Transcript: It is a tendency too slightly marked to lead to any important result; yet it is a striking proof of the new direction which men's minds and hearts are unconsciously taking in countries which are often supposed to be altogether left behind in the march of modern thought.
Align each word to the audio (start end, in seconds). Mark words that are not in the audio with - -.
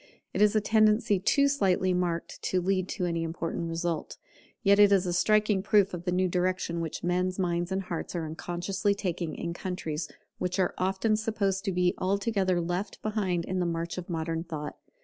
It 0.33 0.41
is 0.41 0.55
a 0.55 0.61
tendency 0.61 1.19
too 1.19 1.47
slightly 1.47 1.93
marked 1.93 2.41
to 2.41 2.59
lead 2.59 2.89
to 2.89 3.05
any 3.05 3.21
important 3.21 3.69
result; 3.69 4.17
yet 4.63 4.79
it 4.79 4.91
is 4.91 5.05
a 5.05 5.13
striking 5.13 5.61
proof 5.61 5.93
of 5.93 6.05
the 6.05 6.11
new 6.11 6.27
direction 6.27 6.81
which 6.81 7.03
men's 7.03 7.37
minds 7.37 7.71
and 7.71 7.83
hearts 7.83 8.15
are 8.15 8.25
unconsciously 8.25 8.95
taking 8.95 9.35
in 9.35 9.53
countries 9.53 10.09
which 10.39 10.57
are 10.57 10.73
often 10.79 11.15
supposed 11.17 11.63
to 11.65 11.71
be 11.71 11.93
altogether 11.99 12.59
left 12.59 12.99
behind 13.03 13.45
in 13.45 13.59
the 13.59 13.67
march 13.67 13.99
of 13.99 14.09
modern 14.09 14.43
thought. 14.43 14.75